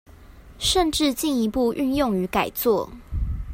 [0.57, 2.89] 甚至進一步運用與改作